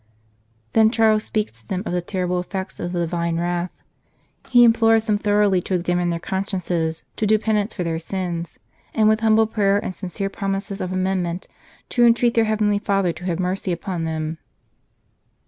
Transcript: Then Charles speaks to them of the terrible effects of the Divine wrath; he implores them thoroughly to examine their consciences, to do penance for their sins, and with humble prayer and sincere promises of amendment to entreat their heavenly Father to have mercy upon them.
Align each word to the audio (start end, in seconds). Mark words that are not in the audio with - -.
Then 0.73 0.89
Charles 0.89 1.23
speaks 1.25 1.51
to 1.61 1.67
them 1.67 1.83
of 1.85 1.93
the 1.93 2.01
terrible 2.01 2.39
effects 2.39 2.79
of 2.79 2.91
the 2.91 3.01
Divine 3.01 3.37
wrath; 3.39 3.69
he 4.49 4.63
implores 4.63 5.05
them 5.05 5.19
thoroughly 5.19 5.61
to 5.61 5.75
examine 5.75 6.09
their 6.09 6.17
consciences, 6.17 7.03
to 7.17 7.27
do 7.27 7.37
penance 7.37 7.75
for 7.75 7.83
their 7.83 7.99
sins, 7.99 8.57
and 8.95 9.07
with 9.07 9.19
humble 9.19 9.45
prayer 9.45 9.77
and 9.77 9.95
sincere 9.95 10.29
promises 10.31 10.81
of 10.81 10.91
amendment 10.91 11.47
to 11.89 12.03
entreat 12.03 12.33
their 12.33 12.45
heavenly 12.45 12.79
Father 12.79 13.13
to 13.13 13.25
have 13.25 13.39
mercy 13.39 13.71
upon 13.71 14.05
them. 14.05 14.39